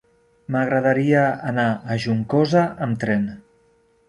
M'agradaria 0.53 1.21
anar 1.51 1.67
a 1.75 1.99
Juncosa 2.07 2.65
amb 2.89 3.03
tren. 3.05 3.31